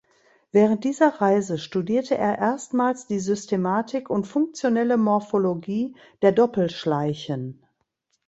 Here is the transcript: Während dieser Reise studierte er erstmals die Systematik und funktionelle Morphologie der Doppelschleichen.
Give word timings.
Während 0.51 0.83
dieser 0.83 1.21
Reise 1.21 1.59
studierte 1.59 2.17
er 2.17 2.39
erstmals 2.39 3.05
die 3.05 3.19
Systematik 3.19 4.09
und 4.09 4.25
funktionelle 4.25 4.97
Morphologie 4.97 5.95
der 6.23 6.31
Doppelschleichen. 6.31 7.61